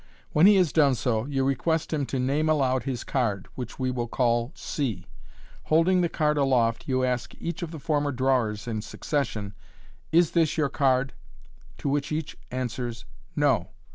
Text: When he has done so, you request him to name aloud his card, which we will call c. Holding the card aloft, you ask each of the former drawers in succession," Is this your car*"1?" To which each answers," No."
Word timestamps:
When 0.31 0.47
he 0.47 0.55
has 0.55 0.73
done 0.73 0.95
so, 0.95 1.25
you 1.25 1.43
request 1.45 1.93
him 1.93 2.07
to 2.07 2.17
name 2.17 2.49
aloud 2.49 2.85
his 2.85 3.03
card, 3.03 3.47
which 3.53 3.77
we 3.77 3.91
will 3.91 4.07
call 4.07 4.51
c. 4.55 5.05
Holding 5.65 6.01
the 6.01 6.09
card 6.09 6.39
aloft, 6.39 6.87
you 6.87 7.03
ask 7.03 7.35
each 7.39 7.61
of 7.61 7.69
the 7.69 7.77
former 7.77 8.11
drawers 8.11 8.67
in 8.67 8.81
succession," 8.81 9.53
Is 10.11 10.31
this 10.31 10.57
your 10.57 10.69
car*"1?" 10.69 11.11
To 11.77 11.89
which 11.89 12.11
each 12.11 12.35
answers," 12.49 13.05
No." 13.35 13.69